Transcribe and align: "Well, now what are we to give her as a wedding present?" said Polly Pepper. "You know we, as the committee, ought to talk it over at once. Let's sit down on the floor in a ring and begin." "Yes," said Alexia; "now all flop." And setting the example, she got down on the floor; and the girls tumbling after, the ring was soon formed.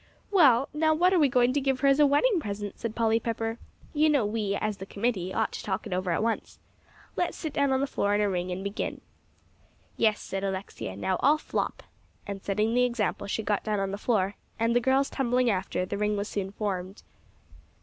"Well, 0.31 0.67
now 0.73 0.95
what 0.95 1.13
are 1.13 1.19
we 1.19 1.29
to 1.29 1.47
give 1.61 1.81
her 1.81 1.87
as 1.87 1.99
a 1.99 2.07
wedding 2.07 2.39
present?" 2.39 2.79
said 2.79 2.95
Polly 2.95 3.19
Pepper. 3.19 3.59
"You 3.93 4.09
know 4.09 4.25
we, 4.25 4.55
as 4.59 4.77
the 4.77 4.87
committee, 4.87 5.31
ought 5.31 5.51
to 5.51 5.63
talk 5.63 5.85
it 5.85 5.93
over 5.93 6.09
at 6.09 6.23
once. 6.23 6.57
Let's 7.15 7.37
sit 7.37 7.53
down 7.53 7.71
on 7.71 7.81
the 7.81 7.85
floor 7.85 8.15
in 8.15 8.19
a 8.21 8.27
ring 8.27 8.51
and 8.51 8.63
begin." 8.63 9.01
"Yes," 9.97 10.19
said 10.19 10.43
Alexia; 10.43 10.95
"now 10.97 11.17
all 11.19 11.37
flop." 11.37 11.83
And 12.25 12.41
setting 12.41 12.73
the 12.73 12.83
example, 12.83 13.27
she 13.27 13.43
got 13.43 13.63
down 13.63 13.79
on 13.79 13.91
the 13.91 13.97
floor; 13.99 14.33
and 14.57 14.75
the 14.75 14.79
girls 14.79 15.07
tumbling 15.11 15.51
after, 15.51 15.85
the 15.85 15.99
ring 15.99 16.17
was 16.17 16.27
soon 16.27 16.49
formed. 16.51 17.03